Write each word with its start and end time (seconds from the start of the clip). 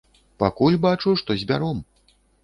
Пакуль 0.43 0.77
бачу, 0.85 1.13
што 1.21 1.35
збяром. 1.41 1.83